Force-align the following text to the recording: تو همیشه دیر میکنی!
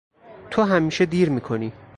تو 0.51 0.63
همیشه 0.63 1.05
دیر 1.05 1.29
میکنی! 1.29 1.73